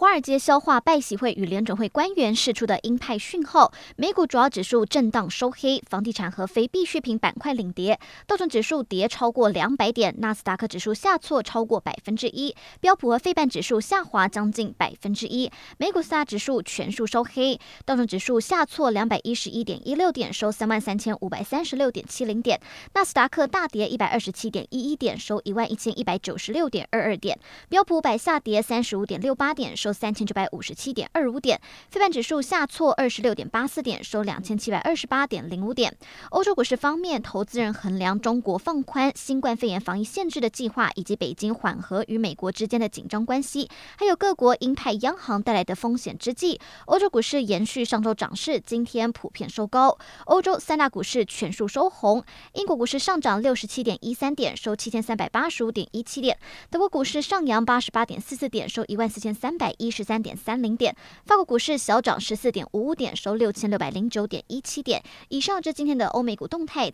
[0.00, 22.60] 华尔街消化拜习会与联准会官员释出的鹰派讯号，美股主要指数震荡收黑，房地产和非必需品板块领跌，道琼指数跌超过两百点，纳斯达克指数下挫超过百分之一，标普和费半指数下滑将近百分之一，美股四大指数全数收黑，道琼指数下挫两百一十一点一六点，收三万三千五百三十六点七零点，
[22.94, 27.36] 纳斯达克大跌一百二十七点一一点，收一万一千一百九十六点二二点，
[27.68, 29.87] 标普五百下跌三十五点六八点，收。
[29.92, 31.60] 三千九百五十七点二五点，
[31.90, 35.96] 非半指数下挫二十六点八四点，收两千七百二十八点零五点。
[36.30, 49.98] 欧洲股市方面，投资人衡量中国放宽新冠肺炎防疫限制的计划，以及北京缓和与美国之间的紧张关系，还有各国鹰派央行带来的风险之际，欧洲股市延续上周涨势，今天普遍收高。
[50.26, 52.22] 欧洲三大股市全数收红，
[52.54, 56.36] 英国股市上涨六十七点一三点，收七千三百八十五点一七点；
[56.70, 65.02] 德国股市上扬八十八点四四点，收一万四千三百一十三点三零点，法国股市小涨十四点五五点，收六千六百零九点一七点。
[65.28, 66.86] 以上是今天的欧美股动态。